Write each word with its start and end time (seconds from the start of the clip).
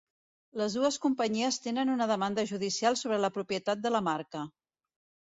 Les 0.59 0.75
dues 0.77 0.95
companyies 1.01 1.59
tenen 1.65 1.91
una 1.95 2.07
demanda 2.11 2.45
judicial 2.51 2.97
sobre 3.01 3.19
la 3.27 3.31
propietat 3.35 3.83
de 3.83 3.93
la 3.97 4.01
marca. 4.07 4.43